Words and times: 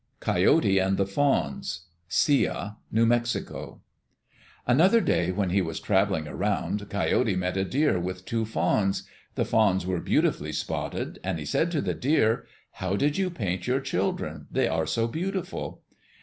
Coyote 0.19 0.79
and 0.79 0.97
the 0.97 1.05
Fawns 1.05 1.81
Sia 2.07 2.77
(New 2.91 3.05
Mexico) 3.05 3.81
Another 4.65 4.99
day 4.99 5.31
when 5.31 5.51
he 5.51 5.61
was 5.61 5.79
travelling 5.79 6.27
around, 6.27 6.89
Coyote 6.89 7.35
met 7.35 7.55
a 7.55 7.63
deer 7.63 7.99
with 7.99 8.25
two 8.25 8.43
fawns. 8.43 9.03
The 9.35 9.45
fawns 9.45 9.85
were 9.85 10.01
beautifully 10.01 10.53
spotted, 10.53 11.19
and 11.23 11.37
he 11.37 11.45
said 11.45 11.69
to 11.73 11.81
the 11.81 11.93
deer, 11.93 12.47
"How 12.71 12.95
did 12.95 13.19
you 13.19 13.29
paint 13.29 13.67
your 13.67 13.79
children? 13.79 14.47
They 14.49 14.67
are 14.67 14.87
so 14.87 15.07
beautiful!" 15.07 15.83